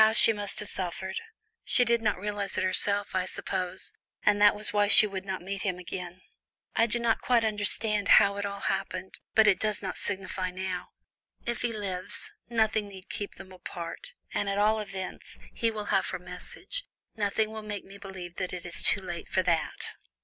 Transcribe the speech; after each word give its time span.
How 0.03 0.13
she 0.13 0.33
must 0.33 0.59
have 0.61 0.69
suffered! 0.71 1.21
She 1.63 1.85
did 1.85 2.01
not 2.01 2.17
realize 2.17 2.57
it 2.57 2.63
herself, 2.63 3.13
I 3.13 3.25
suppose, 3.27 3.93
and 4.23 4.41
that 4.41 4.55
was 4.55 4.73
why 4.73 4.87
she 4.87 5.05
would 5.05 5.25
not 5.25 5.43
meet 5.43 5.61
him 5.61 5.77
again. 5.77 6.21
I 6.75 6.87
do 6.87 6.97
not 6.97 7.21
quite 7.21 7.43
understand 7.45 8.09
how 8.17 8.37
it 8.37 8.43
all 8.43 8.61
happened, 8.61 9.19
but 9.35 9.45
it 9.45 9.59
does 9.59 9.83
not 9.83 9.99
signify 9.99 10.49
now. 10.49 10.87
If 11.45 11.61
he 11.61 11.71
lives, 11.71 12.31
nothing 12.49 12.87
need 12.87 13.09
keep 13.09 13.35
them 13.35 13.51
apart, 13.51 14.13
and 14.33 14.49
at 14.49 14.57
all 14.57 14.79
events, 14.79 15.37
he 15.53 15.69
will 15.69 15.93
have 15.93 16.07
her 16.07 16.17
message. 16.17 16.83
Nothing 17.15 17.51
will 17.51 17.61
make 17.61 17.83
me 17.85 17.99
believe 17.99 18.37
that 18.37 18.53
it 18.53 18.65
is 18.65 18.81
too 18.81 19.01
late 19.01 19.27
for 19.27 19.43
that." 19.43 19.93